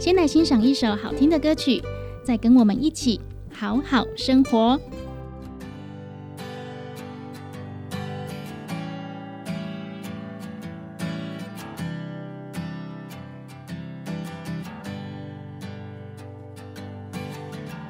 [0.00, 1.82] 先来欣赏一首好听的歌曲，
[2.22, 3.18] 再跟我们一起
[3.50, 4.78] 好好生活。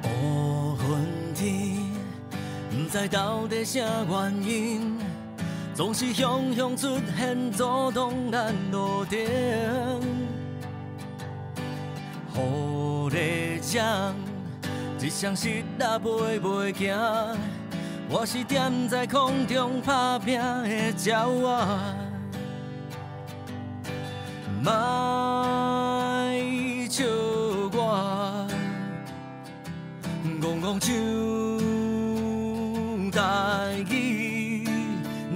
[0.05, 1.75] 乌云天，
[2.71, 4.97] 不知到底啥原因，
[5.73, 9.19] 总是汹汹出现，阻挡咱路程。
[13.05, 14.15] 雨在降，
[14.99, 16.97] 一双失落飞袂行。
[18.09, 21.11] 我是踮在空中打拼的鸟仔，
[24.63, 24.71] 莫
[26.89, 27.05] 笑
[27.73, 28.47] 我，
[30.41, 30.89] 戆戆唱
[33.11, 34.67] 台语，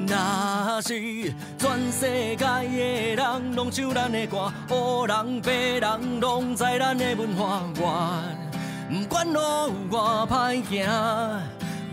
[0.07, 1.33] 若是。
[1.69, 7.61] 全世界的人拢唱咱的歌，黑人白人拢知咱的文化
[8.89, 9.03] 源。
[9.03, 9.39] 不管路
[9.91, 10.89] 外歹行，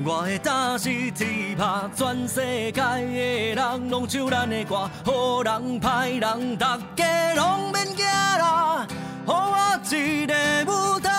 [0.02, 1.90] 我会打是铁打。
[1.94, 2.40] 全世
[2.73, 8.87] 界的人拢唱咱的歌，好人歹人，大家拢免惊啦。
[9.26, 10.34] 给我一个
[10.73, 11.11] 舞台，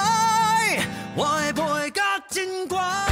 [1.16, 3.07] 我会陪到真悬。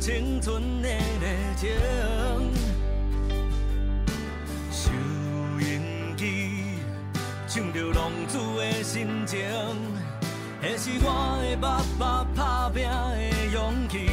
[0.00, 1.26] 青春的热
[1.58, 1.68] 情。
[4.72, 4.90] 收
[5.60, 6.78] 音机
[7.46, 9.38] 唱着浪子的心情，
[10.62, 14.08] 那是我的爸爸打拼的勇气。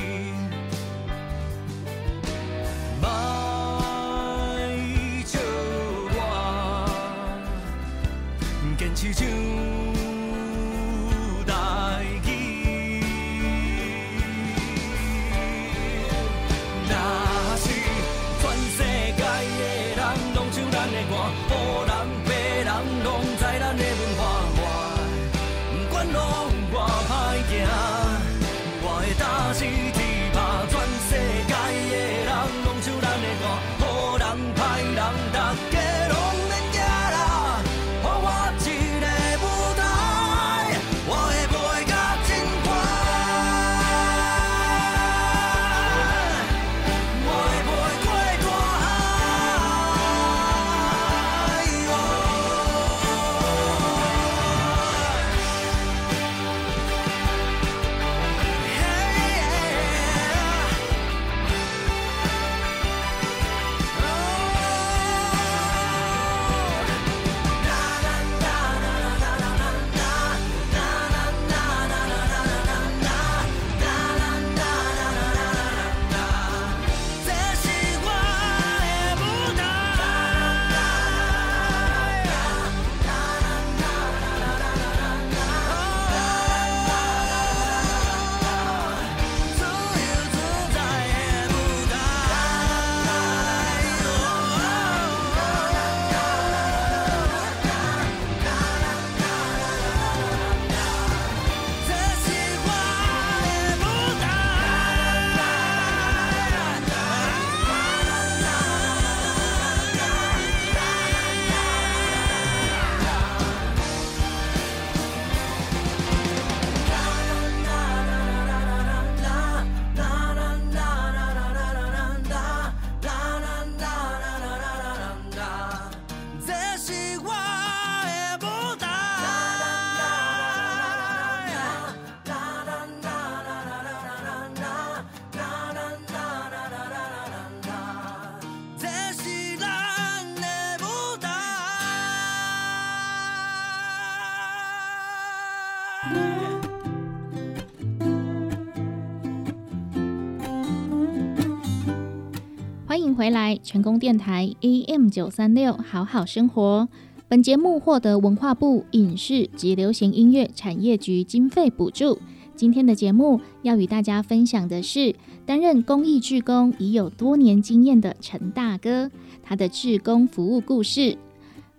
[153.18, 156.88] 回来，成功电台 AM 九三六，好好生活。
[157.28, 162.20] 本节目获得文化部影视及流行音乐产业局经费补助。
[162.56, 165.16] 今天的节目要与大家分享的是，
[165.48, 169.10] 担任公益志工已有多年经验的陈大哥，
[169.42, 171.18] 他的志工服务故事。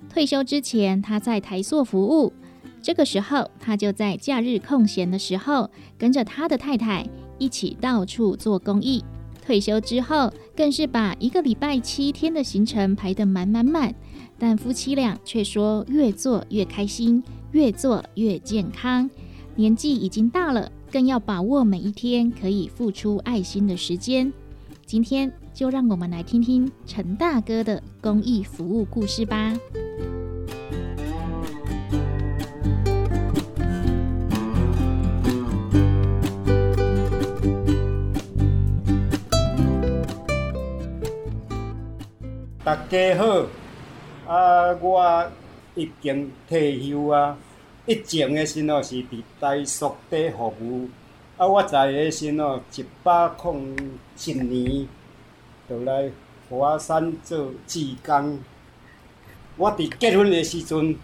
[0.08, 2.32] 退休之前，他在台塑服务，
[2.82, 7.08] 这个时候他就在假日空闲的时候，跟着他的太太
[7.38, 9.04] 一起到处做公益。
[9.48, 13.94] 退休之后，更是把一个礼拜七天的行程排得满满满，
[14.38, 19.08] 但夫妻俩却说越做越开心，越做越健康。
[19.56, 24.30] 年纪已经大了，更要把握每一天可以付出爱心的时间。
[24.84, 29.54] 今天就让我们来听听陈大哥的公益服务故事吧。
[42.68, 43.46] 大家好，
[44.30, 45.26] 啊，我
[45.74, 47.34] 已经退休啊。
[47.86, 50.86] 以前的时候是伫台塑底服务，
[51.38, 53.74] 啊，我在的时候一百空
[54.22, 54.86] 一年，
[55.66, 56.10] 就来
[56.50, 58.38] 华山做志工。
[59.56, 60.94] 我伫结婚的时阵，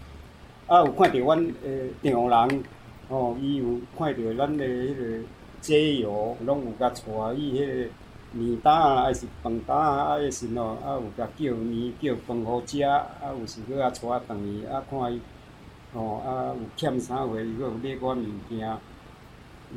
[0.67, 2.63] 啊，有看到阮诶丈人，
[3.09, 3.65] 哦，伊有
[3.97, 5.25] 看到咱的迄个
[5.61, 7.89] 姐友，拢有甲带伊迄个。
[8.31, 13.05] 面单啊，还是饭单啊，啊，迄时咯，啊，有甲叫面叫饭好食，啊，
[13.39, 15.21] 有时搁啊带饭伊，啊，看伊，
[15.93, 18.77] 吼，啊，有欠啥货，伊搁有买我物件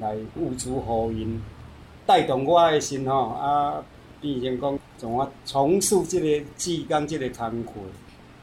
[0.00, 1.40] 来付出互因，
[2.04, 3.82] 带动我诶心吼，啊，
[4.20, 7.72] 变成讲从我从事即个志工即个工课，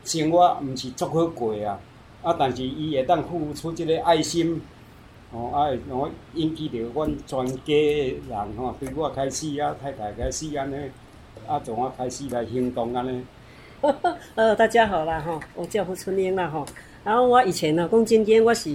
[0.05, 1.77] 生活毋是足好过啊，
[2.23, 4.61] 啊，但是伊会当付出即个爱心。
[5.35, 10.75] 哦，啊，我引起着阮全家的人吼，对我开始啊，太太开始安尼，
[11.45, 13.21] 啊，从我开始来行动安尼。
[14.35, 16.65] 呃，大家好啦吼，我叫胡春英啦吼。
[17.03, 18.71] 然后我以前呢，讲今天我是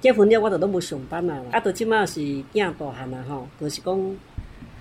[0.00, 1.40] 结婚了，我就拢无上班啦。
[1.52, 2.18] 啊，到即马是
[2.52, 4.16] 囝大汉啦，吼，就是讲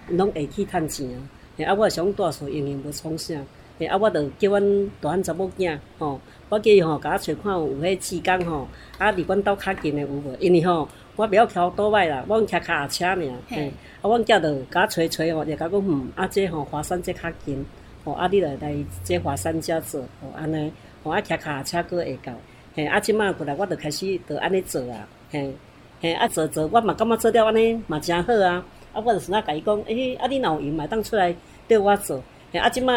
[0.07, 1.69] 拢会去趁钱啊。
[1.69, 3.35] 啊，我想大厝营营无创啥。
[3.79, 6.19] 嘿，啊，我着叫阮大汉查某囝吼，
[6.49, 8.67] 我叫伊吼，甲我找看有迄时间吼，
[8.97, 10.35] 啊，离阮兜较近诶有无？
[10.37, 13.17] 因为吼，我袂晓徛倒摆啦，我徛脚车尔。
[13.47, 13.71] 嘿，
[14.01, 17.65] 啊，阮囝着甲我找找吼，就甲讲嗯，啊，这吼华山这较近，
[18.03, 22.33] 吼，啊，你来来这华山遮做，吼，安尼，吼，啊，徛脚车佫会到。
[22.75, 25.53] 嘿，啊，即摆过来，我着开始着安尼做啊，嘿，
[26.01, 31.33] 嘿，啊做做，我嘛感觉做了安尼嘛诚好啊，啊，我着是哪甲伊讲，诶，啊，你若有闲嘛当出来
[31.67, 32.21] 缀我做，
[32.51, 32.93] 嘿，啊，即摆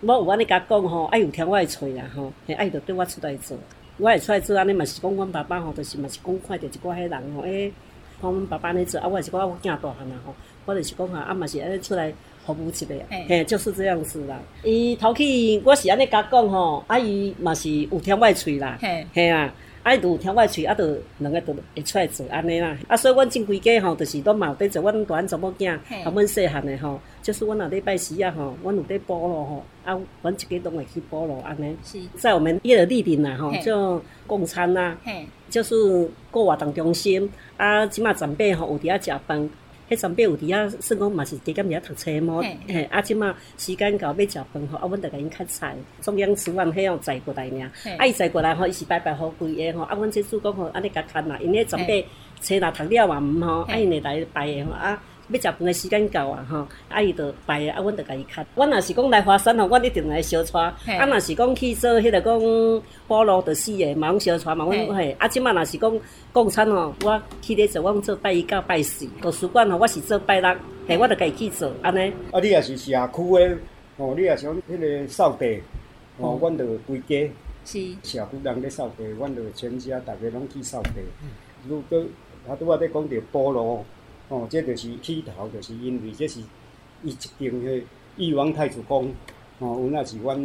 [0.00, 3.56] 我有安尼甲讲吼，爱有听我诶喙啦吼，嘿，爱着缀我出来做，
[3.98, 7.72] 我会出来做安尼嘛是讲阮爸爸吼，着是嘛是讲看着一寡迄人吼，诶，
[8.20, 12.12] 看阮爸爸安尼做，啊，我也是讲我囝大汉啦吼，我就是讲啊，啊嘛是安尼出来。
[12.46, 12.86] 服务一下，
[13.28, 14.36] 嘿，就是这样子啦。
[14.64, 18.76] 伊头起我是安尼甲讲吼，啊伊嘛是有听我喙啦，
[19.12, 19.52] 嘿啊，
[19.82, 22.76] 啊伊有听我喙，啊，着两个都会出来做安尼啦。
[22.86, 31.74] 啊，所以阮正规家吼，就是都嘛有在做阮大汉查某囝，啊，阮细汉的吼，就是阮若礼拜时啊吼，阮有在补咯吼，啊，阮一家拢会去补咯安尼。
[31.82, 34.96] 是，在我们伊个立定啦吼，就共餐啦，
[35.48, 35.74] 就是
[36.30, 39.48] 各活动中心，啊，即码长辈吼有伫遐食饭。
[39.90, 42.40] 迄长辈有伫遐，算讲嘛是伫甲遐读册嘛？
[42.68, 47.96] 嘿，啊，即马时间到要食饭吼，啊，阮就甲因较菜，中央厨房迄样载过来尔。
[47.98, 52.06] 啊，伊载过来吼，伊是白白好规个吼，啊，阮即主讲吼，安尼甲看啦，因迄长辈
[52.40, 55.02] 册若读了嘛毋吼，啊，因会来拜个吼啊。
[55.30, 58.44] 要食饭诶时间到啊，吼，啊伊就排啊，阮就甲伊卡。
[58.54, 60.60] 阮若是讲来华山吼，阮一定来小带。
[60.60, 62.40] 啊，若是讲去做迄个讲
[63.08, 65.12] 菠萝着死诶，嘛拢小带嘛，阮嘿。
[65.18, 66.00] 啊，即摆若是讲
[66.32, 69.06] 共餐吼，我去咧做，阮做拜一到拜四。
[69.22, 70.56] 图书馆吼，我是做拜六，
[70.88, 72.12] 嘿，我着家己去做安尼。
[72.32, 73.56] 啊，你也是社区诶，
[73.96, 75.60] 哦，你也想迄个扫地，
[76.18, 77.30] 哦，阮着规家。
[77.64, 77.78] 是。
[78.02, 80.90] 社区人咧扫地，阮着全家逐个拢去扫地。
[81.68, 82.02] 如果
[82.48, 83.84] 啊，拄仔咧讲着菠萝。
[84.30, 86.38] 哦，这就是起头，就是因为这是
[87.02, 87.82] 伊一间迄
[88.16, 89.12] 玉皇太子宫，
[89.58, 90.38] 哦，有那是阮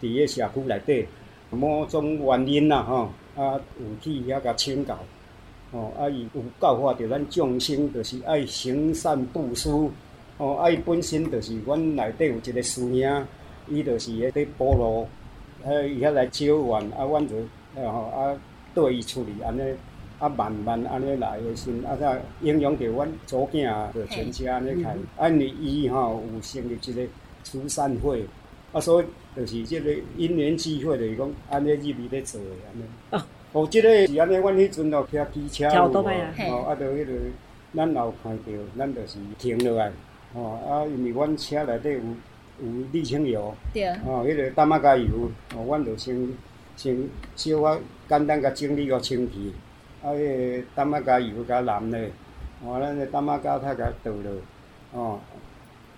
[0.00, 1.06] 伫个社区内底
[1.50, 4.98] 某种原因啦，吼，啊有去遐甲请教，
[5.72, 9.68] 哦，啊伊有教化着咱众生，就是爱行善布施，
[10.38, 13.26] 哦，啊伊本身就是阮内底有一个师兄，
[13.68, 15.02] 伊就是迄个菠萝，
[15.66, 17.36] 啊伊遐来招愿，啊阮就
[17.74, 18.40] 哦啊
[18.74, 19.60] 对伊处理安尼。
[20.18, 24.90] 啊，慢慢安尼来诶时，啊，才影响着阮祖囝着全家安尼开。
[25.16, 27.02] 啊，因为伊吼有成立一个
[27.44, 28.24] 慈善会，
[28.72, 29.06] 啊，所以
[29.36, 32.82] 就是即个因缘际会，就是讲安尼入去咧做诶安尼。
[33.10, 33.22] 哦，
[33.52, 35.96] 哦，即个是安尼，阮迄阵哦骑机车有无？
[35.98, 37.12] 哦，啊，着迄个
[37.76, 39.92] 咱有看着，咱着是停落来。
[40.34, 42.00] 哦，啊，因为阮车内底有
[42.66, 46.28] 有沥青油，对，哦，迄个淡仔加油，哦，阮着先
[46.76, 49.52] 先小可简单甲整理个清气。
[50.08, 52.10] 啊，迄个淡仔加油加蓝嘞，
[52.64, 54.32] 哦，咱个淡仔加它甲倒落，
[54.92, 55.20] 哦，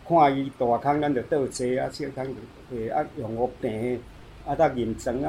[0.09, 2.27] 看伊大坑，咱就倒济啊，小坑
[2.73, 4.01] 诶啊用个平，
[4.45, 5.23] 啊，搭银针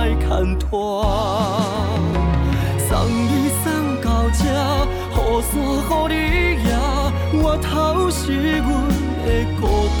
[0.00, 1.04] 爱牵拖。
[2.88, 3.68] 送你送
[4.00, 4.42] 到这，
[5.12, 5.52] 雨伞
[5.84, 6.14] 予你
[6.64, 6.66] 也，
[7.42, 7.68] 我头
[8.10, 8.22] 是
[8.56, 8.66] 阮
[9.20, 9.28] 的
[9.60, 9.62] 孤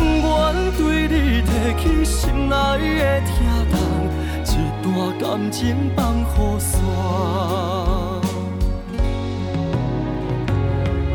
[0.00, 0.26] 愿
[0.78, 1.46] 对你提
[1.78, 2.54] 起心内
[2.98, 3.28] 的疼
[3.70, 3.76] 痛，
[4.46, 4.50] 一
[4.82, 4.88] 段
[5.20, 5.60] 感情
[5.94, 6.72] 放雨伞。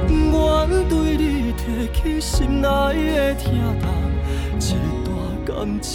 [0.10, 3.44] 愿对你提起心内的疼
[3.82, 3.84] 痛，
[4.60, 4.62] 一
[5.04, 5.10] 段
[5.44, 5.92] 感情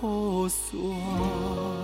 [0.00, 1.83] 雨伞。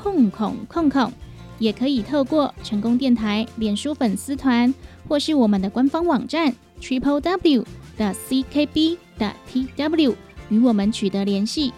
[0.00, 1.12] 空空空空，
[1.58, 4.72] 也可以透过成功电台脸书粉丝团，
[5.08, 7.64] 或是我们的官方网站 triple w
[7.96, 10.14] 的 ckb 的 tw
[10.48, 11.72] 与我们取得联系。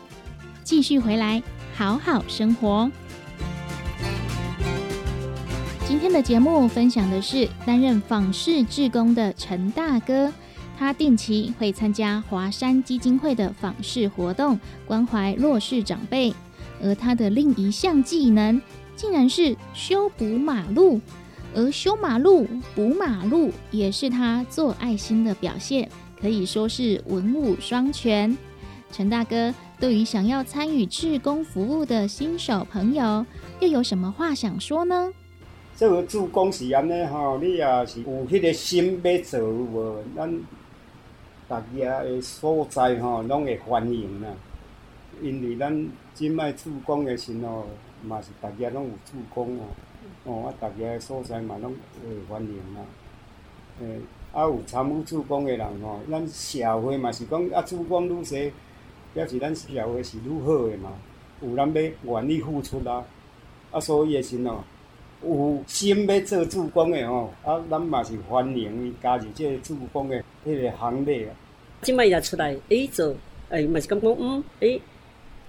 [0.62, 1.42] 继续回来，
[1.74, 2.90] 好好生活。
[5.88, 10.32] 今天的节目分享的是担任访视志工的陈大哥，
[10.78, 16.32] 他定期会参加华山基金会的访视活动，关怀弱势长辈。
[16.82, 18.60] 而他的另一项技能，
[18.96, 21.00] 竟然是修补马路，
[21.54, 25.88] 而修马路、补马路也是他做爱心的表现，
[26.20, 28.36] 可以说是文武双全。
[28.92, 33.24] 陈大哥对于想要参与志工服务的新手朋友，
[33.60, 35.12] 又有什么话想说呢？
[35.76, 39.96] 这个助工是安尼吼，你也是有迄个心要做无？
[40.14, 40.40] 咱
[41.48, 44.28] 大家的所在吼，拢会欢迎啦。
[45.22, 47.66] 因为咱即摆助攻的时候，
[48.02, 49.64] 嘛是逐家拢有助攻哦，
[50.24, 52.80] 哦啊，逐家的所在嘛拢会欢迎啊。
[53.80, 54.00] 诶，
[54.32, 58.22] 啊有参与助攻的人吼，咱社会嘛是讲啊，助攻愈多，
[59.12, 60.92] 表示咱社会是愈好的嘛。
[61.42, 63.04] 有人要愿意付出啦，
[63.70, 64.62] 啊，所以的时候，
[65.22, 71.28] 有心要做助攻的吼，啊，咱嘛是欢迎伊加入这个助攻的迄个行列。
[71.82, 73.14] 即摆也出来，诶做，
[73.48, 74.80] 诶嘛是感觉嗯，诶。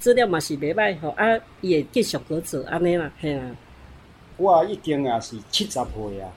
[0.02, 3.56] 资料嘛是袂歹吼，啊，伊会继续搁做安尼啦，嘿啊。
[4.38, 6.34] 我已经也是七十岁啊，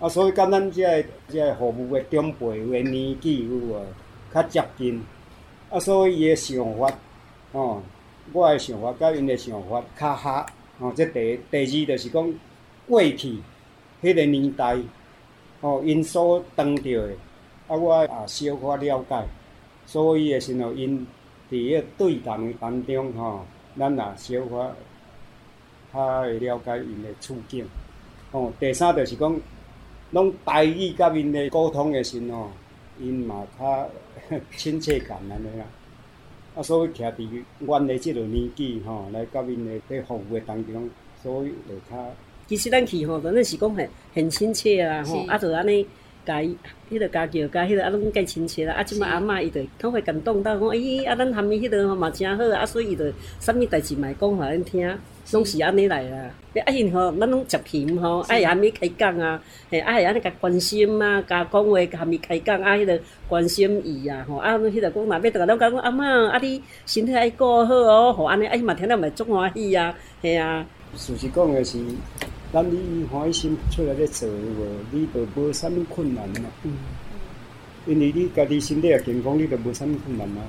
[0.00, 3.86] 啊，所以甲咱即个即个服务的长辈的年纪有无
[4.34, 5.02] 较接近，
[5.70, 6.92] 啊，所以伊的想法，
[7.54, 7.82] 吼，
[8.34, 10.46] 我的想法甲因的想法较合，
[10.78, 12.34] 吼，即第第二就是讲
[12.86, 13.38] 过去
[14.02, 14.76] 迄个年代，
[15.62, 17.14] 吼，因所当着的，
[17.66, 19.24] 啊，我也小可了解，
[19.86, 21.06] 所以的时候因。
[21.54, 23.46] 伫迄对谈当中吼，
[23.78, 24.74] 咱也小可
[25.92, 27.64] 较会了解因的处境。
[28.32, 29.40] 吼，第三就是讲，
[30.10, 32.50] 拢台语甲因的沟通的时吼，
[32.98, 33.88] 因嘛较
[34.56, 35.64] 亲切感安尼啦。
[36.56, 40.90] 啊，所以徛伫阮的即个年纪吼，来甲因的在服务当中，
[41.22, 42.12] 所以会较。
[42.46, 45.86] 其实咱去吼，真正是讲很很亲切啊吼，啊，就安尼
[46.24, 46.56] 家伊
[46.90, 48.74] 迄个家叫家迄个啊，拢计亲切啦。
[48.74, 54.98] 啊，即摆阿嬷伊着较会感动到讲，咦，啊，咱含伊迄个吼嘛诚好啊，所以伊着啥物代志嘛会讲互咱听，
[55.32, 56.30] 拢是安尼来啦。
[56.66, 70.64] 啊，因吼，咱拢食贫吼，啊，会含伊开讲啊，嘿，啊，会安尼甲关心啊，甲讲话，含伊开讲啊，迄个关心伊啊，吼，啊，迄个讲若要逐个拢讲阿嬷，啊，你身体爱顾好哦，吼，安尼，啊，伊嘛听了嘛足欢喜啊，嘿啊。
[70.96, 71.76] 事实讲的是，
[72.54, 76.48] 咱你欢喜心出来咧做无，你就无啥物困难嘛。
[76.62, 76.70] 嗯。
[77.84, 80.40] 因为你家己身体也健康，你就无啥物困难嘛。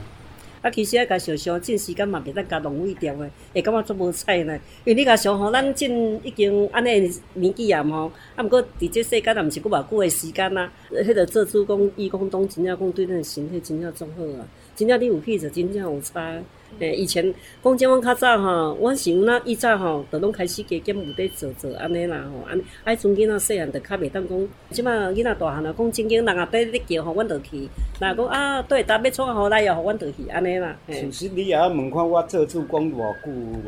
[0.62, 4.54] 啊，其实啊，甲想想，这时间嘛，袂当甲浪费掉诶，会感觉足无彩呢。
[4.84, 5.92] 因为你甲想吼，咱真
[6.24, 10.72] 已经安尼年纪啊吼，啊，毋过伫即世间也，毋是佫偌久诶时间呐。
[10.92, 16.40] 迄个做主讲伊讲当真正讲对咱身体真正足好啊，真正你有气就真正有差。
[16.80, 17.34] 诶，以前
[17.64, 22.64] 讲即阮较早吼，阮是那以早吼，都拢开始加减有伫做做安尼啦吼，安尼。
[22.84, 27.70] 啊，阵囡仔细汉着较袂当讲，即摆囡仔大汉啦，讲正经人啊，缀咧叫吼，阮着去。
[28.00, 30.76] 若讲啊，对，搭要创互来哦，互阮着去安尼啦。
[30.88, 33.62] 其实你也问看我做厝讲偌久无？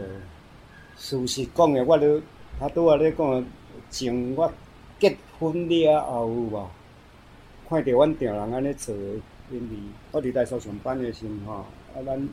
[0.97, 2.21] 事实讲诶，我咧
[2.59, 3.45] 他拄仔咧讲，
[3.89, 4.51] 从我
[4.99, 6.69] 结婚了后有无？
[7.69, 8.93] 看着阮店人安尼做，
[9.51, 9.77] 因为
[10.11, 12.27] 我伫台所上班诶时吼，啊，咱。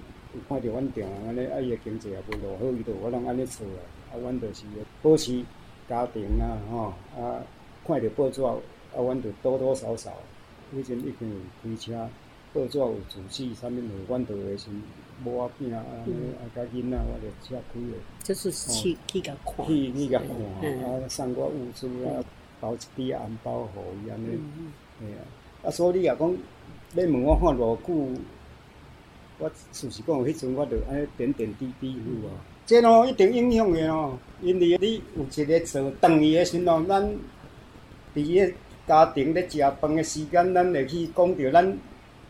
[0.49, 3.81] 看着阮店安尼，啊伊诶经济也无偌好，伊着我拢安尼做啊。
[4.13, 4.65] 啊，阮着是
[5.03, 5.43] 保持
[5.89, 7.43] 家庭啊，吼啊，
[7.87, 8.55] 看着报纸，啊，
[8.97, 10.13] 阮着多多少少，
[10.73, 12.09] 以前已经有开车，
[12.53, 14.73] 报纸有自己啥物事，阮着会先
[15.25, 17.95] 无啊囝啊，安尼啊，甲囡仔我着车开诶。
[18.23, 19.67] 就是去去甲看。
[19.67, 22.23] 去去甲看，啊，送我物资啊，
[22.61, 24.39] 包一滴红包互伊安尼，
[25.01, 25.23] 嘿啊。
[25.65, 26.37] 啊，所以你也讲，
[26.93, 28.21] 你问我看偌久？
[29.39, 32.31] 我事实讲，迄阵我着安尼点点滴滴有啊，
[32.65, 34.17] 这咯一定影响的咯。
[34.41, 37.03] 因为你有一个做长伊的时咯，咱
[38.15, 38.55] 伫个
[38.87, 41.79] 家庭咧食饭的时间，咱会去讲着咱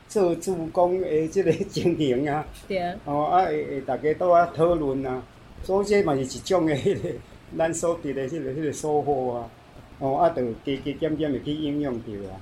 [0.09, 2.47] 做主公的即个情形啊。
[2.67, 2.81] 对。
[3.05, 5.23] 哦，啊会会大家倒啊讨论啊，
[5.63, 7.11] 所以这嘛是一种的迄个
[7.59, 9.51] 咱所得的迄个迄个收获啊。
[9.99, 12.41] 哦，啊，着加加减减会去影响着啊。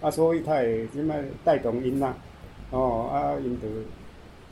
[0.00, 2.16] 啊，所以他会即摆带动因啊。
[2.70, 3.66] 哦，啊，因着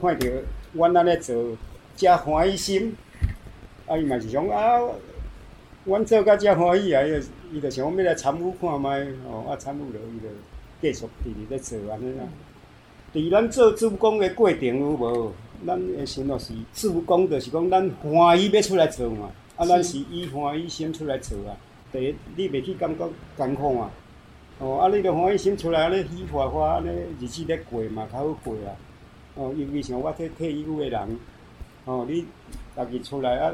[0.01, 1.57] 看着阮安尼做，
[1.97, 2.97] 遮欢喜心，
[3.87, 4.81] 啊，伊嘛是讲啊，
[5.85, 7.23] 阮做甲遮欢喜啊，伊着
[7.53, 8.89] 伊就想讲要来参与看觅，
[9.29, 10.29] 哦，啊，参与落伊着
[10.81, 12.25] 继续伫伫咧做安尼啦。
[13.13, 15.33] 伫咱做主公的过程有无？
[15.67, 21.57] 咱的心咯是主公，着是讲咱欢喜要出来做嘛，啊，咱是以欢喜心出来做啊。
[21.93, 23.91] 第一，你袂去感觉艰苦啊。
[24.61, 24.89] 哦，啊！
[24.89, 26.89] 你着欢喜心出来，安尼喜欢欢，安尼
[27.21, 28.71] 日子咧过嘛，较好过啊。
[29.35, 31.19] 哦，因为像我这退休的人，
[31.87, 32.25] 哦，你
[32.77, 33.53] 家己出来啊，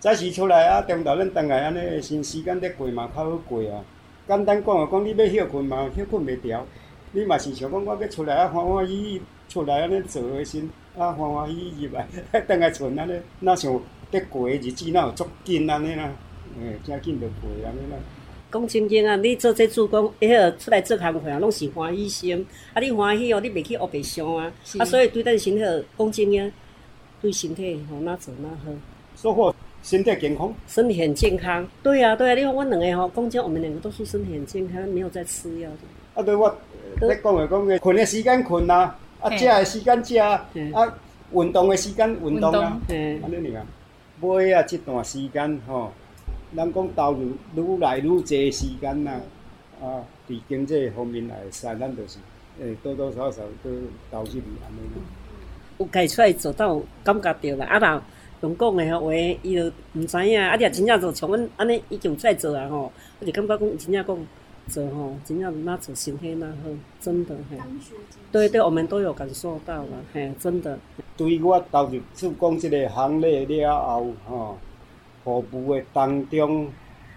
[0.00, 3.84] 早时出来啊，中昼咱等下安尼新时间咧过嘛，较好过啊。
[4.26, 6.64] 简单讲啊，讲你要休困嘛，休困袂调。
[7.12, 12.08] 你嘛是想讲我要出来啊，欢欢喜喜出来安尼做个先，啊，欢欢喜喜入来，
[12.48, 13.78] 等下存安尼，哪像
[14.10, 16.10] 咧过日子哪有足紧安尼啦？
[16.58, 17.98] 诶，真紧着过安尼啦。
[18.54, 22.46] 讲真经啊，你做这主公，迄个出来做工课啊，拢是欢喜心。
[22.72, 24.52] 啊，你欢喜哦，你袂去学白相啊。
[24.78, 26.52] 啊，所以对咱身体讲真经，
[27.20, 28.70] 对身体吼哪做哪好。
[29.16, 31.66] 收获身体健康，身体很健康。
[31.82, 35.76] 对啊，对啊，你看我两个吼，讲真，我们两个都是身体很健康，没有在吃药的。
[36.14, 36.56] 啊，对我
[36.94, 40.94] 你讲的讲的，困的时间困啊，啊，食的时间食啊，啊，
[41.32, 43.66] 运动的时间运动啊，安尼尔啊。
[44.20, 45.92] 尾啊，这段时间吼。
[46.56, 49.20] 咱讲投入愈来愈侪时间啦，
[49.82, 52.18] 啊，伫经济方面来使，咱就是
[52.60, 53.70] 诶多多少少都
[54.10, 54.30] 投入
[54.62, 55.02] 安尼咯。
[55.78, 58.02] 有家出来做到感觉着啦，啊，
[58.40, 64.26] 若用讲诶话，伊就毋知影，啊，你若真正做像阮安尼已经出来做啊吼，我就感觉讲真正讲
[64.68, 67.58] 做吼，真正哪做身体哪好，真的嘿。
[68.30, 70.78] 对对，我们都有感受到啦，嘿，真的。
[71.16, 74.58] 对我投入做讲即个行业了后吼。
[75.24, 76.70] 服务诶当中，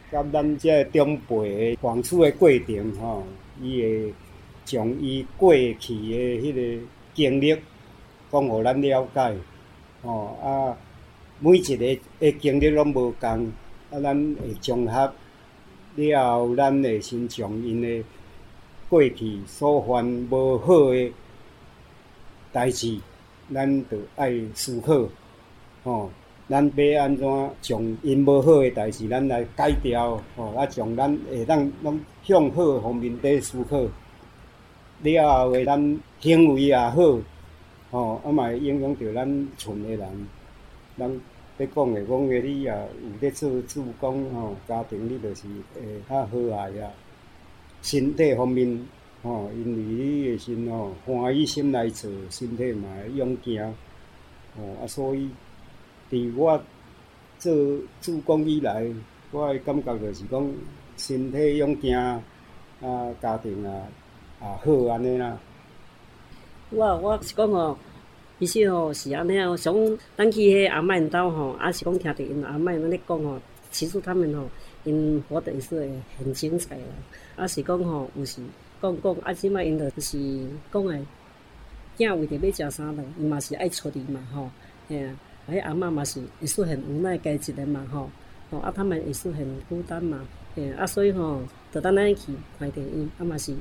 [0.10, 3.24] 甲咱遮长辈诶相处诶过程吼，
[3.62, 4.14] 伊会
[4.64, 7.54] 将伊过去诶迄个经历
[8.32, 9.36] 讲互咱了解，
[10.02, 10.78] 吼啊，
[11.40, 13.52] 每一个诶经历拢无共，
[13.92, 15.14] 啊，咱会综合
[15.96, 18.04] 了后，咱会先从因诶
[18.88, 21.12] 过去所犯无好诶
[22.54, 22.98] 代志，
[23.54, 25.10] 咱着爱思考，
[25.84, 26.10] 吼。
[26.50, 27.28] 咱要安怎
[27.62, 33.82] 从因无好诶代志，咱来改掉吼，啊，从咱会当拢向好方面伫思考，
[35.02, 37.20] 了后诶，咱行为也好，
[37.92, 40.28] 吼，啊嘛会影响着咱村诶人。
[40.98, 41.12] 咱
[41.58, 42.88] 要讲诶，讲诶，你也有
[43.20, 45.44] 咧做主讲吼，家庭你就是
[45.76, 46.92] 会较和谐啊，
[47.82, 48.88] 身体方面，
[49.22, 53.74] 吼，因为你的心吼欢喜心来做，身体嘛会勇行，
[54.56, 55.30] 吼啊，所以
[56.10, 56.62] 伫我
[57.40, 57.54] 做
[58.02, 58.86] 助攻以来，
[59.32, 60.52] 我的感觉就是讲
[60.96, 61.96] 身体勇行，
[62.82, 63.84] 啊，家庭啊
[64.40, 65.38] 啊好安尼啦。
[66.70, 67.78] 我我是讲吼，
[68.40, 69.74] 其实吼是安尼啊，想
[70.16, 73.40] 咱去迄阿嬷因兜吼，啊是讲听着因阿嬷安尼讲吼，
[73.72, 74.50] 其实他们吼，
[74.84, 76.84] 因活得也是会很精彩啦。
[77.36, 78.42] 啊是讲吼，有时
[78.82, 80.18] 讲讲啊，即摆因着就是
[80.72, 81.06] 讲诶，
[81.98, 84.50] 囝为着要食啥咯，伊嘛是爱出力嘛吼，
[84.90, 85.16] 吓啊，
[85.50, 88.10] 迄阿嬷嘛是也是很无奈家一个嘛吼，
[88.52, 90.20] 吼啊他们也是很孤单嘛，
[90.56, 93.54] 嘿啊所以吼，着等咱去看电影，啊嘛是。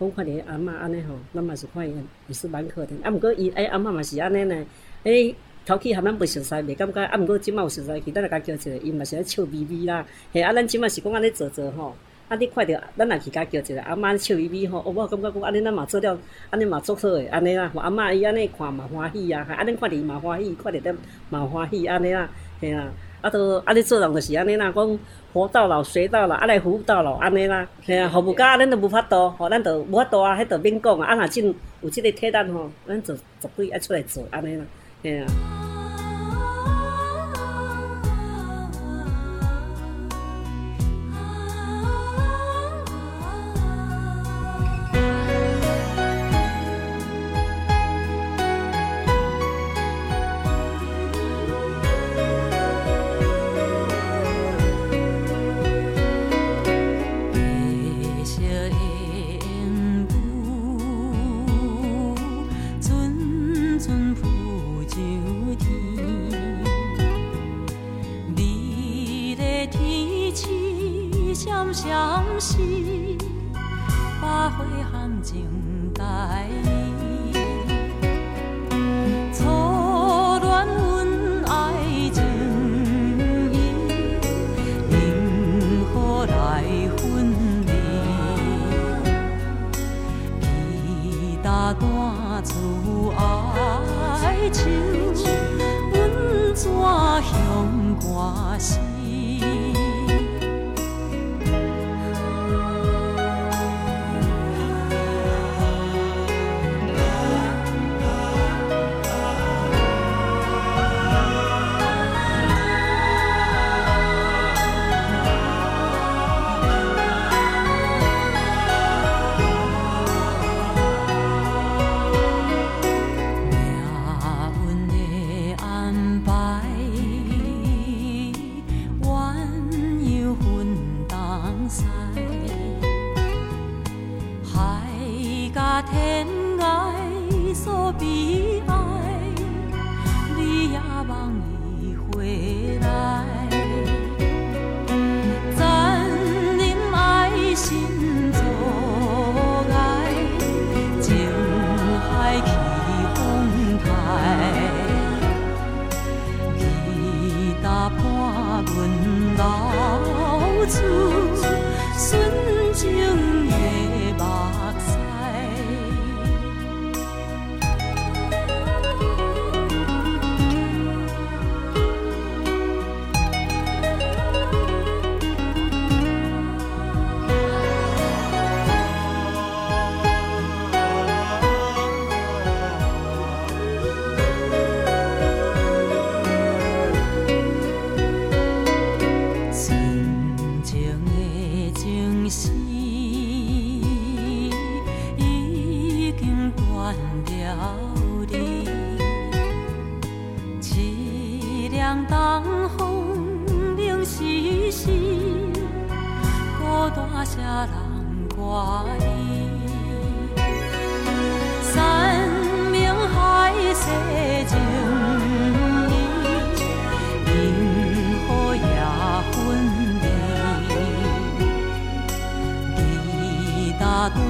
[0.00, 1.94] 讲看着阿嬷安尼吼，咱嘛是看伊
[2.26, 2.90] 也是蛮可怜。
[3.04, 4.66] 啊，毋过伊诶阿嬷嘛是安尼呢。
[5.04, 5.32] 诶，
[5.64, 7.04] 头起含咱不熟悉，袂感觉。
[7.04, 10.04] 啊，毋过即满有熟悉去，咱来甲叫一个，伊嘛是咧笑眯眯啦。
[10.32, 11.94] 嘿，啊，咱即满是讲安尼坐坐吼。
[12.32, 16.18] 啊，你看着咱也是甲叫一个阿嬷笑眯眯吼，我感觉讲安尼咱嘛做了，
[16.48, 17.70] 安尼嘛做好诶，安尼啦。
[17.74, 20.96] 阿嬷伊安尼看嘛欢喜啊，安尼看着伊嘛欢喜，看着咱
[21.28, 22.26] 嘛欢喜安尼啦，
[22.58, 22.90] 嘿啊。
[23.20, 24.98] 啊，都啊，你做人就是安尼啦，讲
[25.34, 27.68] 活到老学到老，啊来服务到老安尼啦。
[27.84, 31.08] 嘿啊，服务甲咱都无法度，吼，咱都无法度啊，迄都免讲啊。
[31.08, 34.64] 啊，若真有即个体力吼，咱就绝对爱出来做安尼啦，
[35.02, 35.71] 嘿啊。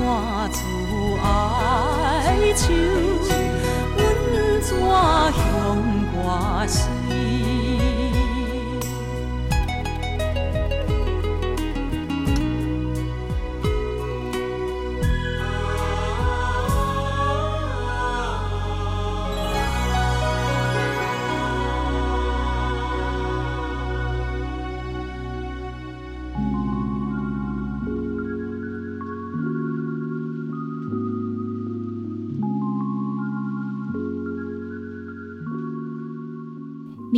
[0.04, 0.60] 我自
[1.22, 2.62] 哀愁，
[3.96, 4.00] 阮
[4.60, 4.68] 怎
[5.32, 5.40] 向
[6.24, 7.01] 外诉？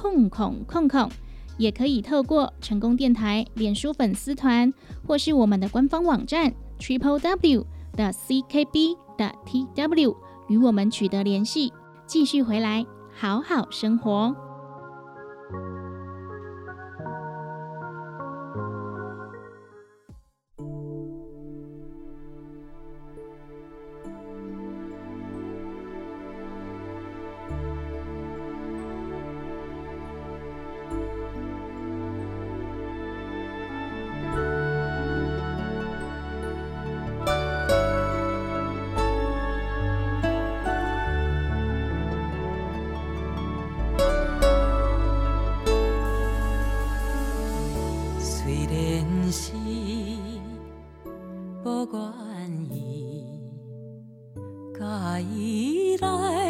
[0.00, 1.10] 空空空空，
[1.58, 4.72] 也可以透过成功电台脸书粉丝团，
[5.06, 10.16] 或是我们的官方网站 triple w 的 ckb 的 tw
[10.48, 11.70] 与我们取得联系。
[12.06, 14.49] 继续回来，好好生活。
[51.70, 53.24] 不愿意，
[54.76, 56.49] 甲伊来。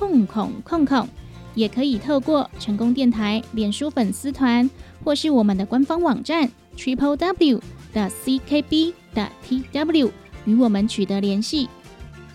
[0.00, 1.06] 控控控控，
[1.54, 4.68] 也可以透过成功电台脸书粉丝团，
[5.04, 7.60] 或是我们的官方网站 triple w
[7.92, 10.10] 的 ckb 的 tw
[10.46, 11.68] 与我们取得联系。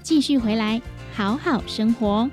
[0.03, 0.80] 继续回来，
[1.16, 2.30] 好好生活。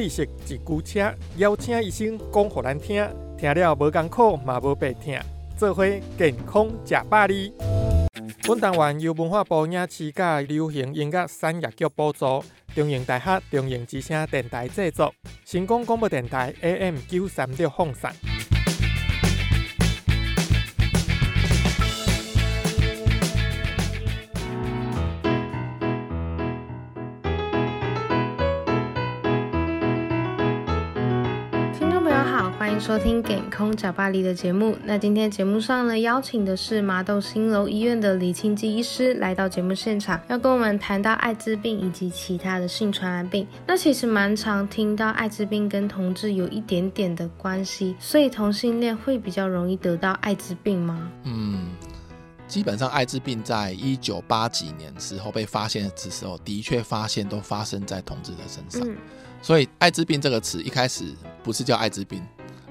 [0.00, 5.20] 知识一句车，邀请医生讲予咱听，听了无艰苦嘛无白听，
[5.58, 5.84] 做伙
[6.16, 7.52] 健康食百里。
[8.48, 12.42] 本单元由文化部影视甲流行音乐产业局补助，
[12.74, 15.12] 中影大学中影之声电台制作，
[15.44, 18.10] 成功广播电台 AM 九三六放送。
[32.80, 34.74] 迎收听《给空假巴黎》的节目。
[34.84, 43.46] 那今天节目上呢，邀请的是麻豆新楼医院的李清基医师来到节目现场，要跟我们谈到艾滋病以及其他的性传染病。
[43.66, 51.06] 那其实蛮常听到艾滋病跟同志有一点点的关系，所以同性恋会比较容易得到艾滋病吗？
[51.24, 51.68] 嗯，
[52.48, 58.90] 基本上艾滋病在一九八几年时候被发现的时候，的确发现都发生在同志的身上。
[58.90, 58.96] 嗯，
[59.42, 61.04] 所以艾滋病这个词一开始
[61.42, 62.22] 不是叫艾滋病。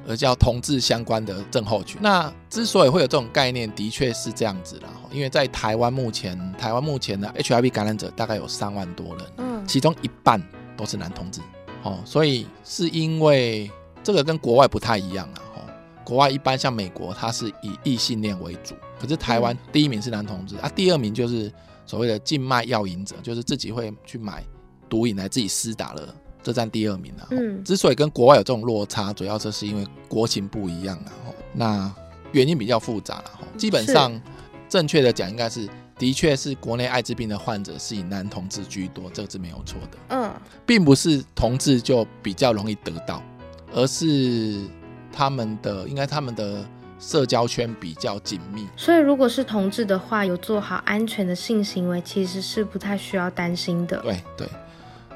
[0.10, 2.02] 而叫同志相关的症候群。
[2.02, 4.90] 那之所以会有这种概念，的确是这样子啦。
[5.12, 10.42] 因为在台湾目前，台湾目前的 HIV 感染者大概有三万多人，嗯，其中一半
[10.76, 11.42] 都是男同志。
[11.84, 13.70] 哦，所以是因为
[14.04, 15.42] 这个跟国外不太一样啊。
[15.56, 15.62] 哦，
[16.04, 21.54] 国外一般像美国，它是以异性恋为主，可是台湾第一名是男同志啊，第二名就是
[21.86, 24.44] 所谓的静脉药瘾者，就是自己会去买
[24.90, 26.16] 毒瘾来自己施打了。
[26.42, 27.28] 这占第二名了。
[27.32, 31.12] 嗯，之所以跟国外有这种落差，主要这是因为国情不一样啊。
[31.54, 31.94] 那
[32.32, 33.32] 原因比较复杂了。
[33.58, 34.20] 基本上，
[34.68, 35.68] 正确的讲，应该是
[35.98, 39.98] 的确是国内艾滋病的患者是以男同志居多，这个是没有错的。
[40.10, 40.32] 嗯，
[40.66, 43.22] 并不是同志就比较容易得到，
[43.74, 44.62] 而是
[45.12, 46.64] 他们的应该他们的
[47.00, 48.68] 社交圈比较紧密。
[48.78, 54.00] 所以，如果是同志的话，有做好安全的性行为，其实是不太需要担心的。
[54.02, 54.48] 对对。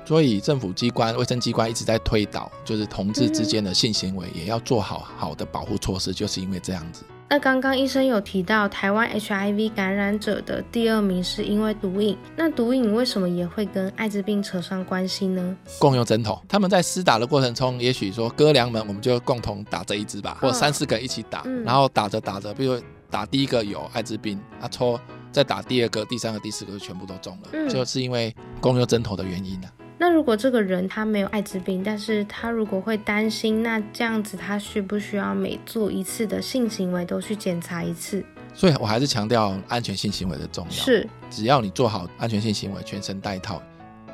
[0.06, 7.04] 所以政府机关、卫生机关一直在推导，就是同志之间的性行为也要做好好的保护措施，就是因为这样子。
[7.30, 15.58] 那刚刚医生有提到，台湾 HIV 感染者的第二名是因为毒瘾，那毒瘾为什么也会跟艾滋病扯上关系呢？
[15.80, 22.80] 共用针头，他们在施打的过程中，也许说哥俩们，我们就共同打这一支吧，或三四个一起打，然后打着打着，比如
[23.10, 24.99] 打第一个有艾滋病，啊抽
[25.32, 29.68] 再打第二个、第三个、第四个就全部都中了，就是因为共用针头的原因呢。
[30.04, 38.22] 那如果这个人他没有艾滋病，但是他如果会担心，那这样子他需不需要每做一次的性行为都去检查一次？
[38.54, 40.72] 所以我还是强调安全性行为的重要。
[40.72, 43.64] 是，只要你做好安全性行为，全身带套，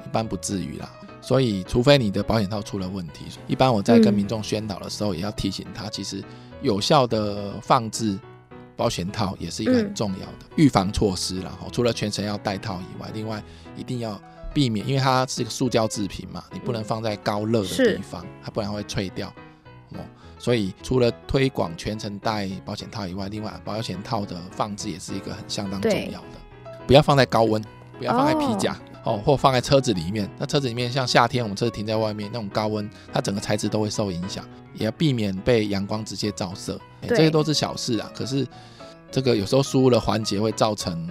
[0.06, 0.88] 一般不至于啦。
[1.22, 6.24] 所以除非你的保险套出了问题，一般我在跟民众宣导的时候，也要提醒他，其实
[6.62, 8.16] 有效的放置
[8.76, 13.42] 保险套也是一个很重要的预防措施然后除了全程要戴套以外，另外
[13.76, 14.22] 一定要。
[14.54, 19.28] 避免，因为它是一个塑胶制品嘛，你不能放在高热的地方，它不然会脆掉。
[19.94, 20.00] 哦，
[20.38, 26.78] 所以除了推广全程戴保险套以外，另外保险套的放置也是一个很相当重要的。
[26.86, 27.64] 不要放在高温，
[27.98, 30.30] 不要放在皮夹哦，或放在车子里面。
[30.38, 34.44] 那车子里面像夏天我们车子停在外面那种高温，它整个材质都会受影响。
[34.76, 38.12] 也要避免被阳光直接照射，这些都是小事啊。
[38.16, 38.48] 可是
[39.12, 41.10] 这个有时候疏忽的环节会造成。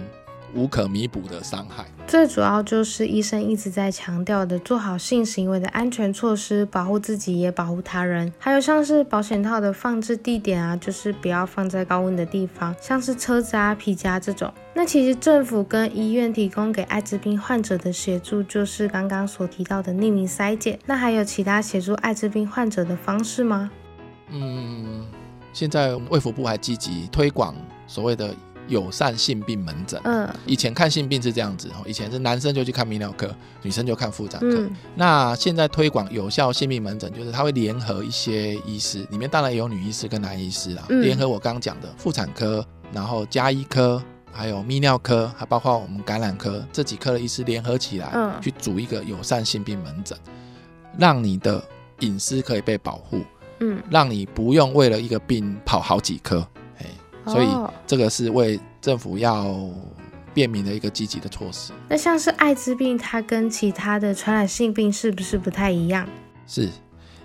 [0.53, 1.85] 无可弥补的伤害。
[2.07, 8.33] 最主要就是医生一直在强调的，做好性行为的安全措施，保护自己也保护他人。
[8.39, 14.51] 还有像是保险套的放置地点啊，就是不要放在高温的地方，像是车子啊、皮夹这种。
[14.73, 20.79] 那其实政府跟医院提供给艾滋病患者的协助，就是刚刚所提到的匿名筛检。
[20.85, 23.69] 那还有其他协助艾滋病患者的方式吗？
[24.31, 25.05] 嗯，
[25.53, 28.33] 现在卫福部还积极推广所谓的。
[28.69, 33.29] 友善性病门诊，嗯，以前看性病是这样子哦，以前是男生就去看泌尿科，
[33.61, 34.69] 女生就看妇产科。
[34.95, 44.01] 那现在推广有效性病门诊，就是他会联合一些医师，里面当然也有女医师跟男医师啦，联合我刚讲的妇产科，然后加医科，
[44.31, 50.17] 还有泌尿科，还包括我们感染科这几科的医师联合起来，嗯，去组一个友善性病门诊，
[50.97, 51.63] 让你的
[52.01, 53.21] 隐私可以被保护，
[53.59, 56.47] 嗯，让你不用为了一个病跑好几科。
[57.29, 57.47] 所以
[57.87, 59.55] 这个是为政府要
[60.33, 61.71] 便民的一个积极的措施。
[61.87, 66.07] 那像是艾滋病，它跟其他的传染性病是不是不太一样？
[66.47, 66.69] 是，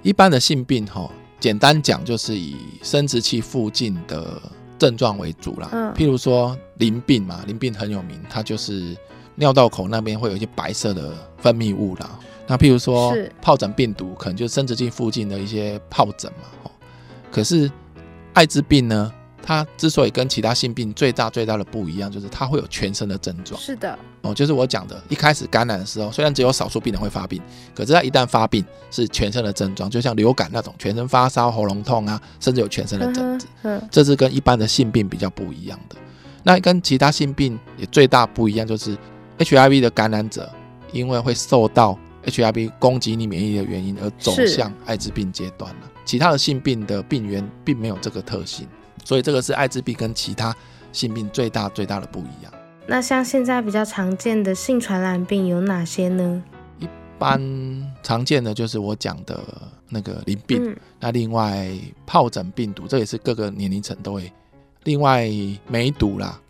[0.03, 4.41] 一般的性病哈，简单讲就是以生殖器附近的
[4.79, 5.69] 症状为主啦。
[5.73, 5.95] 嗯。
[5.95, 8.97] 譬如说淋病嘛，淋病很有名，它就是
[9.35, 12.19] 尿道口那边会有一些白色的分泌物啦。
[12.47, 16.49] 那譬如说疱疹病毒，可能就是生殖器附近的一些疱疹嘛。
[16.65, 16.71] 哦。
[17.31, 17.71] 可是
[18.33, 19.13] 艾滋病呢？
[19.45, 23.61] 它之所以跟其他性病最大最大的不一样，就是它会有全身的症状。
[23.61, 27.43] 是的，哦，就是我讲的，一开始感染的时候，虽然只有少数病人会发病，
[27.75, 33.47] 可是它一旦发病，是全身的症状，就像流感那种，全身发烧、喉咙痛啊，甚至有全身的疹子。
[33.65, 35.97] 嗯，这是跟一般的性病比较不一样的。
[36.43, 38.97] 那跟其他性病也最大不一样，就是
[39.39, 40.51] HIV 的感染者，
[40.91, 45.91] 因为会受到 HIV 攻击你免疫的原因而走向艾滋病阶段了。
[46.07, 48.67] 其他的性病的病源并没有这个特性。
[49.05, 50.55] 所以这个是艾滋病跟其他
[50.93, 52.53] 性病最大最大的不一样。
[52.87, 56.43] 那像现在比较常见的性传染病有哪些呢？
[56.79, 56.89] 一
[57.19, 57.41] 般
[58.03, 59.39] 常见的就是我讲的
[59.89, 61.71] 那个淋病，那另外
[62.07, 64.33] 疱疹病毒，这也是各个年龄层都会。
[64.83, 65.29] 另外
[65.69, 66.41] 梅毒啦，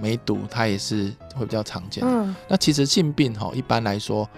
[0.00, 2.04] 梅毒它也是会比较常见。
[2.04, 4.28] 嗯，那其实性病哈，一般来说。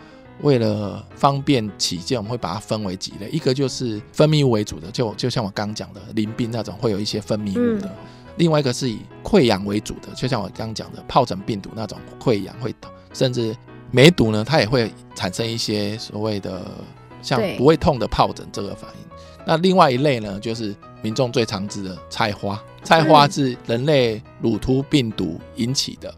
[0.41, 7.89] 为了方便起见，我们会把它分为几类，一个就是分泌物为主的，就就像我刚讲的淋病那种，会有一些分泌物的；
[8.37, 12.74] 另外一个是以溃疡为主的，就像我刚讲的疱疹病毒那种溃疡会，
[13.12, 13.57] 甚至
[13.91, 16.62] 梅毒呢，它也会产生一些所谓的
[17.22, 19.12] 像不会痛的疱疹这个反应。
[19.45, 26.12] 那另外一类呢，就是民众最常知的菜花，菜花是人类乳突病毒引起的。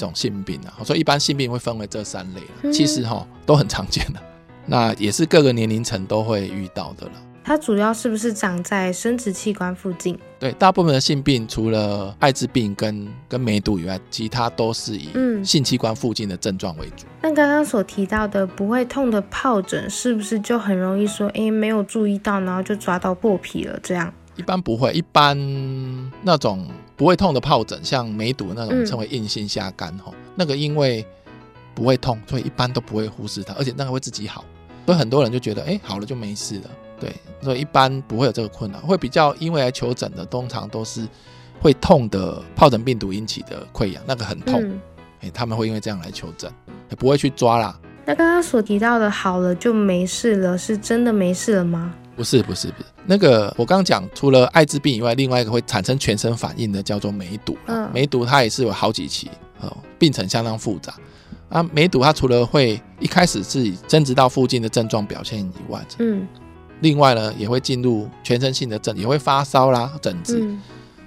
[0.00, 4.20] 这种性病啊，所以一般性病会分为这三类其实哈都很常见的，
[4.64, 7.12] 那也是各个年龄层都会遇到的了。
[7.42, 10.16] 它主要是不是长在生殖器官附近？
[10.38, 15.10] 对，大部分的性病除了艾滋病跟跟梅毒以外，其他都是以
[15.44, 17.06] 性器官附近的症状为主。
[17.20, 23.78] 那刚刚所提到的不会痛的疱疹，是不是就很容易说，哎，没有注意到，然后就抓到破皮了？
[23.82, 24.12] 这样？
[24.40, 25.36] 一般不会，一般
[26.22, 26.66] 那种。
[26.96, 31.02] 不会痛的疱疹，像梅毒那种称为硬性下疳吼，那个因为
[31.74, 34.44] 不会痛，所以一般都不会忽视它，而且那个会自己好，
[34.84, 36.70] 所以很多人就觉得哎好了就没事了，
[37.00, 37.10] 对，
[37.40, 38.78] 所以一般不会有这个困扰。
[38.80, 41.08] 会比较因为来求诊的，通常都是
[41.58, 44.62] 会痛的疱疹病毒引起的溃疡，那个很痛，
[45.22, 46.52] 哎，他们会因为这样来求诊，
[46.90, 47.80] 也不会去抓啦。
[48.04, 51.94] 那刚刚所提到的好了就没事了，是真的没事了吗？
[52.20, 57.56] 不是不是不是，那个我刚刚讲，除了艾滋病以外，另外一个会产生全身反应的叫做梅毒。
[57.64, 60.92] 嗯，梅毒它也是有好几期，哦，病程相当复杂。
[61.48, 66.28] 啊，梅毒它除了会一开始是以生殖道附近的症状表现以外，嗯，
[66.80, 70.46] 另外呢也会进入全身性的症，也会发烧啦、疹子。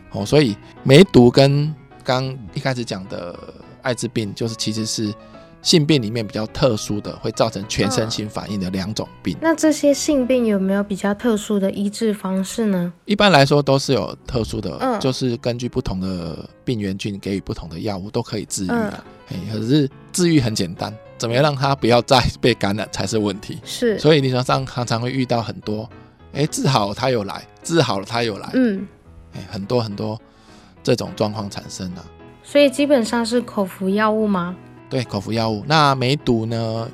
[0.10, 1.72] 哦，所以梅毒跟
[2.04, 3.38] 刚一开始讲的
[3.84, 5.14] 艾滋病，就是其实是。
[5.64, 9.36] 性病里面比较特殊的，会造成全身性反应的两种病。
[9.42, 12.92] 那这些性病有没有比较特殊的医治方式呢？
[13.06, 19.04] 一般来说都是有特殊的，就是根据不同的病原菌给予不同的药物，都可以治愈的。
[19.30, 23.58] 哎，可是治愈很简单，怎么样让它不要再被感染才是问题。
[23.64, 25.90] 是，所以临床上常常会遇到很多，
[26.34, 28.86] 哎，治好它又来，治好了它又来，嗯，
[29.34, 30.20] 哎，很多很多
[30.84, 32.06] 这种状况产生了。
[32.44, 34.54] 所以基本上是口服药物吗？
[34.94, 36.88] 对口服药物，那梅毒呢，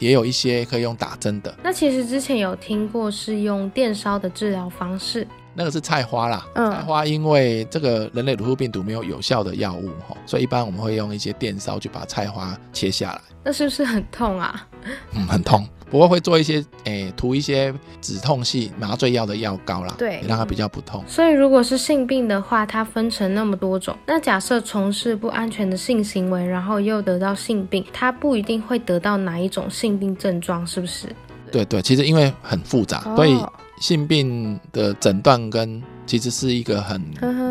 [0.00, 1.54] 也有一些可以用打针的。
[1.62, 5.24] 那其实之前有听过是用电烧的治疗方式，
[5.54, 6.44] 那个是菜花啦。
[6.56, 13.20] 嗯，菜花因为这个人类乳突病毒没有有效的药物哈，所以一般我们会用一些电烧去把菜花切下来。
[13.44, 14.66] 那是不是很痛啊？
[15.12, 21.02] 嗯，很痛，不过会做一些诶涂一些止痛系麻醉药的药膏啦，对，让它比较不痛。
[21.06, 31.08] 所以如果是性病的话，它分成那么多种，那假设从事不安全的性行为，然后又得到性病，它不一定会得到哪一种性病症状，是不是？
[31.52, 33.38] 对对，其实因为很复杂，哦所以
[33.80, 37.00] 性病的诊断跟其实是一个很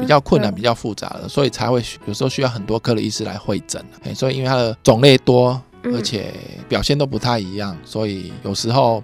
[0.01, 3.83] 比较困难、嗯比较复杂的，所以才会有时候需要很多科的医师来会诊。
[4.03, 6.33] 哎，所以因为它的种类多，嗯而且
[6.67, 9.03] 表现都不太一样，所以有时候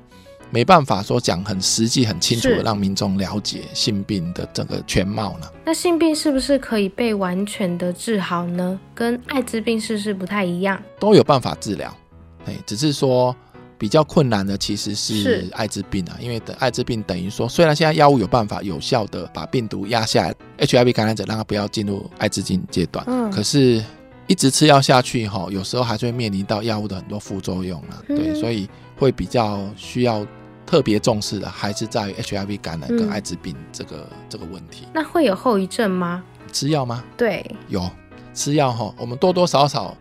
[0.49, 5.47] 没办法说讲很实际、很清楚的是让民众了解性病的整个全貌呢。
[5.65, 8.79] 那性病是不是可以被完全的治好呢？
[8.93, 10.81] 跟艾滋病是不是不太一样？
[10.99, 11.95] 都有办法治疗，
[12.45, 13.33] 哎，只是说
[13.77, 23.81] 比较困难的其实是是艾滋病啊，因为的艾滋病等于说，虽然现在药物有办法有效的把病毒压下来，HIV 感染者让他不要进入艾滋病阶段，嗯可是
[24.27, 30.25] 一直吃药下去哈，有时候还是会面临到药物的很多副作用啊，嗯对，所以会比较需要
[30.65, 34.87] 特别重视的，还是在于 HIV 感染跟嗯艾滋病这个、这个问题。
[34.93, 36.23] 那会有后遗症吗？
[36.53, 37.03] 吃药吗？
[37.17, 37.89] 对，有
[38.33, 39.95] 吃药哈，我们多多少少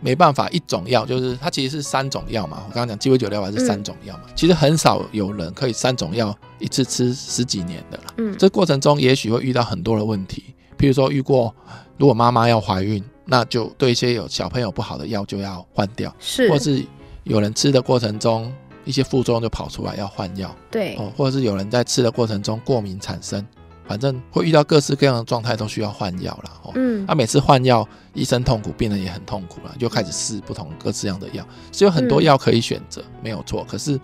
[0.00, 2.62] 没办法，一种药就是它其实是三种药嘛。
[2.66, 8.04] 我刚刚讲鸡尾酒疗法是三种药嘛，其实很少有人可以三种药一次吃十几年的啦。
[8.18, 11.54] 嗯，这过程中也许会遇到很多的问题，譬如说遇过，
[11.98, 16.82] 如果妈妈要怀孕，那就对一些有小朋友不好的药就要换掉，是，或是
[17.24, 18.52] 有人吃的过程中
[18.84, 23.44] 一些副作用就跑出来要换药对，哦，或者是有人在吃的过程中过敏产生，
[23.86, 26.72] 反正会遇到各式各样的状态都需要换药了哦。
[26.76, 33.64] 嗯他、，每次换药，医生痛苦，病人也很痛苦了，就开始试不同各式样的药，是有很多嗯药可以选择，没有错。
[33.68, 33.98] 可是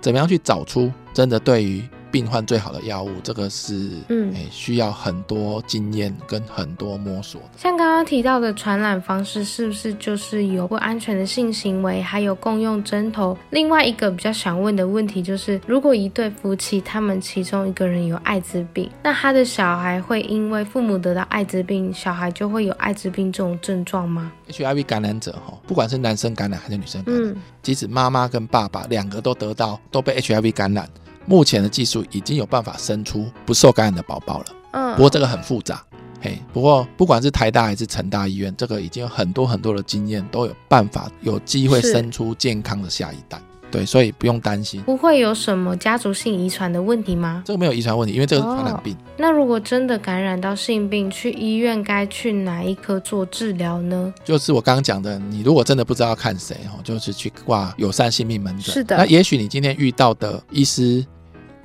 [0.00, 7.48] 怎么样去找出真的对于病患最好的药物，这个是嗯诶、需要很多经验跟很多摸索的。
[7.56, 13.36] 像刚刚提到的传染方式，是不是就是有不安全的性行为，还有共用针头？
[13.50, 30.88] 另外一个比较想问的问题就是，如果一对夫妻他们其中一个人有艾滋病，那他的小孩会因为父母得到艾滋病，小孩就会有艾滋病这种症状吗？HIV 感染者哈，不管是男生感染还是女生感染，嗯，即使妈妈跟爸爸两个都得到都被 HIV 感染，
[31.26, 34.46] 目前的技术已经有办法生出不受感染的宝宝了。
[34.72, 35.82] 嗯，不过这个很复杂，
[36.20, 43.38] 嘿，不过不管是台大还是成大医院，这个已经有很多很多的经验，都有办法有机会生出健康的下一代。
[43.68, 47.42] 对，所以不用担心，不会有什么家族性遗传的问题吗？
[47.44, 48.96] 这个没有遗传问题，因为这个是传染哦病。
[49.16, 54.14] 那如果真的感染到性病，去医院该去哪一科做治疗呢？
[54.24, 58.72] 就是我刚刚讲的，你如果真的不知道看谁哦，就是去挂友善性命门诊。
[58.72, 61.04] 是的那也许你今天遇到的医师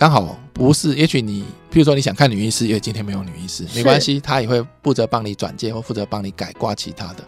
[0.01, 7.23] 刚好不是，也许你，譬如说你想看女医师，因为今天没有女医师，没关系，他也会负责帮你转介或负责帮你改挂其他的。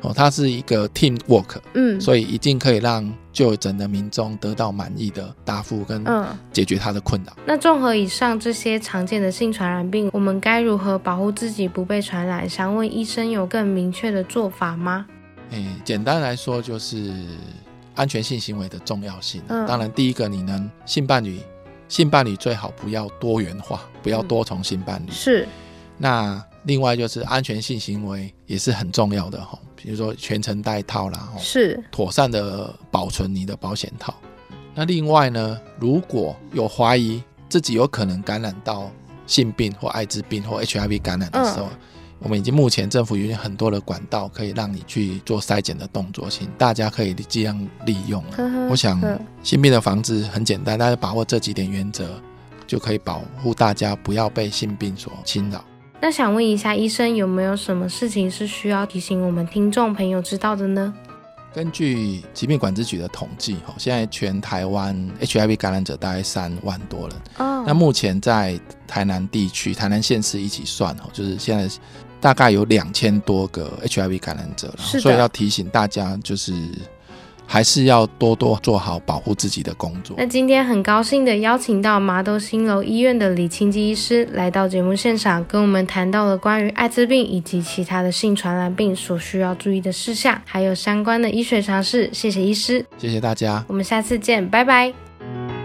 [0.00, 6.26] 哦，它是一个 team work，嗯，所以一定可以让就诊的民众得到满意的答复跟嗯。
[6.52, 7.32] 解决他的困扰。
[7.46, 12.50] 那综合以上这些常见的性传染病，我们该如何保护自己不被传染？
[12.50, 15.06] 想问医生有更明确的做法吗？
[15.52, 17.12] 诶，简单来说就是
[17.94, 19.40] 安全性行为的重要性。
[19.46, 21.38] 嗯当然，第一个你能性伴侣，
[21.88, 25.10] 性伴侣最好不要多元化，不要多重性伴侣。
[25.10, 25.46] 是，
[25.98, 34.14] 那另外就是安全性行为也是很重要的哈，比如说全程戴套啦，吼是，妥善的保存你的保险套。
[34.74, 38.90] 那另外呢，如果有怀疑自己有可能感染到
[39.26, 41.68] 性病或艾滋病或 HIV 感染的时候，
[42.18, 48.36] 我们已经目前政府有很多的管道可以让你去做筛检的动作，请大家可以尽量利用啊。
[48.36, 52.08] 呵呵我想呵性病的防治很简单，大家把握这几点原则，
[52.66, 55.62] 就可以保护大家不要被性病所侵扰。
[56.00, 60.92] 那想问一下，医生有没有什么事情是需要提醒我们听众朋友知道的呢？
[61.54, 67.16] 根据疾病管制局的统计，哈，现在全台湾 HIV 感染者大概三万多人。
[67.38, 71.66] 哦那目前在台南地区、台南县市一起算，哈，就是现在
[72.26, 76.52] 大概有两千多个 HIV 感染者了，所以要提醒大家，就是
[77.46, 80.16] 还是要多多做好保护自己的工作。
[80.18, 92.10] 那今天很高兴的邀请到麻豆新楼医院的李清基医师来到节目现场，跟我们谈到了关于艾滋病以及其他的性传染病所需要注意的事项，还有相关的医学常识。
[92.12, 93.64] 谢谢医师，谢谢大家。
[93.68, 95.55] 我们下次见，拜拜。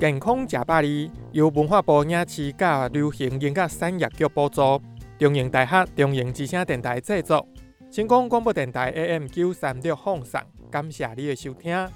[0.00, 4.80] 健康食百里由文化部影视甲流行音乐产业局补助，
[5.18, 7.44] 中营大学中营之声电台制作，
[7.90, 10.40] 成功广播电台 AM 九三六放送，
[10.70, 11.88] 感谢你的收听。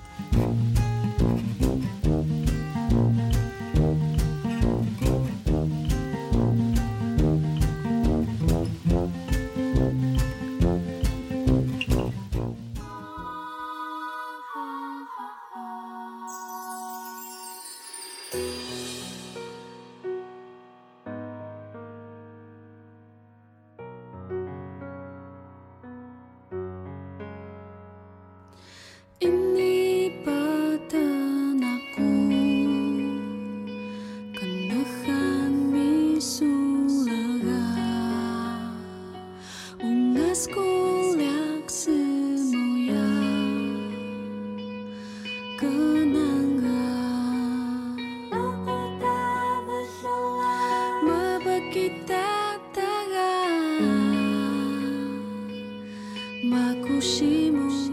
[56.50, 57.90] makushimoshi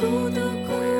[0.00, 0.99] 孤独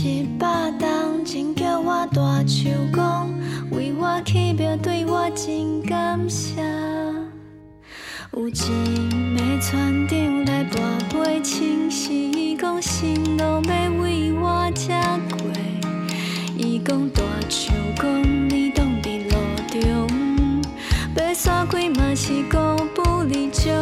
[0.00, 0.46] 一百
[0.78, 3.28] 冬真叫我大唱讲，
[3.72, 6.62] 为我起庙对我真感谢。
[8.32, 10.78] 有一暝船长来跋
[11.12, 14.92] 杯请示，伊讲新路要为我车
[15.30, 15.50] 过，
[16.56, 19.36] 伊讲大唱讲你当伫路
[19.80, 20.08] 中。
[21.34, 23.72] 山开嘛是高不离中，